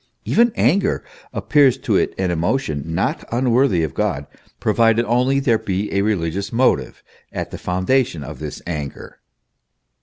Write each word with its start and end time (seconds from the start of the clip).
Even 0.25 0.51
anger 0.55 1.03
appears 1.31 1.77
to 1.77 1.95
it 1.95 2.15
an 2.17 2.31
emotion 2.31 2.81
not 2.87 3.23
unworthy 3.31 3.83
of 3.83 3.93
God, 3.93 4.25
provided 4.59 5.05
only 5.05 5.39
there 5.39 5.61
he 5.67 5.91
a 5.91 6.01
reli 6.01 6.31
gious 6.33 6.51
motive 6.51 7.03
at 7.31 7.51
the 7.51 7.59
foundation 7.59 8.23
of 8.23 8.39
this 8.39 8.63
anger. 8.65 9.19